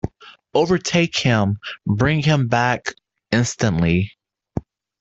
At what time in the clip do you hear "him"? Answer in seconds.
1.19-1.59, 2.23-2.47